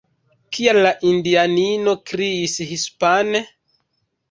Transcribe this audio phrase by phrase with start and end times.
[0.57, 3.45] Kial la indianino kriis hispane?